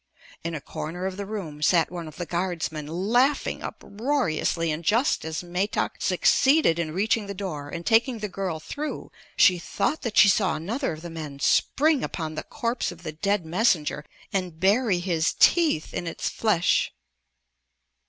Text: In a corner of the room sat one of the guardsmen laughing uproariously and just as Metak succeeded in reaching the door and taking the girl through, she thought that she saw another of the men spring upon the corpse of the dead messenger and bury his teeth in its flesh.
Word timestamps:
In 0.43 0.55
a 0.55 0.61
corner 0.61 1.05
of 1.05 1.15
the 1.15 1.27
room 1.27 1.61
sat 1.61 1.91
one 1.91 2.07
of 2.07 2.15
the 2.15 2.25
guardsmen 2.25 2.87
laughing 2.87 3.61
uproariously 3.61 4.71
and 4.71 4.83
just 4.83 5.23
as 5.23 5.43
Metak 5.43 6.01
succeeded 6.01 6.79
in 6.79 6.91
reaching 6.91 7.27
the 7.27 7.35
door 7.35 7.69
and 7.69 7.85
taking 7.85 8.17
the 8.17 8.27
girl 8.27 8.59
through, 8.59 9.11
she 9.35 9.59
thought 9.59 10.01
that 10.01 10.17
she 10.17 10.27
saw 10.27 10.55
another 10.55 10.91
of 10.93 11.03
the 11.03 11.11
men 11.11 11.37
spring 11.39 12.03
upon 12.03 12.33
the 12.33 12.41
corpse 12.41 12.91
of 12.91 13.03
the 13.03 13.11
dead 13.11 13.45
messenger 13.45 14.03
and 14.33 14.59
bury 14.59 14.97
his 14.97 15.35
teeth 15.37 15.93
in 15.93 16.07
its 16.07 16.29
flesh. 16.29 16.91